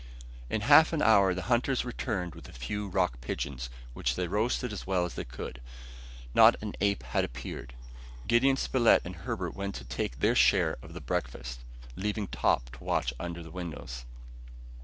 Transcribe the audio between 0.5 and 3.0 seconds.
half an hour the hunters returned with a few